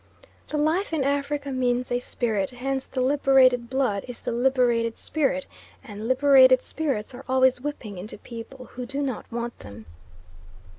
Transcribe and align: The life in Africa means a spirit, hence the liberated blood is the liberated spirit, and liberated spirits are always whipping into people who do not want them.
The 0.47 0.57
life 0.57 0.93
in 0.93 1.03
Africa 1.03 1.51
means 1.51 1.91
a 1.91 1.99
spirit, 1.99 2.49
hence 2.49 2.87
the 2.87 3.01
liberated 3.01 3.69
blood 3.69 4.03
is 4.07 4.19
the 4.21 4.31
liberated 4.31 4.97
spirit, 4.97 5.45
and 5.83 6.07
liberated 6.07 6.63
spirits 6.63 7.13
are 7.13 7.23
always 7.29 7.61
whipping 7.61 7.99
into 7.99 8.17
people 8.17 8.65
who 8.65 8.87
do 8.87 9.03
not 9.03 9.31
want 9.31 9.59
them. 9.59 9.85